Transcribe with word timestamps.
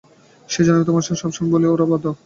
সেজন্যই 0.49 0.85
তো 0.87 0.91
আমি 0.93 1.01
সবসময় 1.21 1.51
বলি 1.53 1.65
ওরা 1.67 1.85
বাঁদর। 1.91 2.13